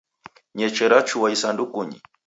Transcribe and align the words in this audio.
Ny'eche 0.55 0.85
rachua 0.91 1.27
isandukunyi. 1.35 1.97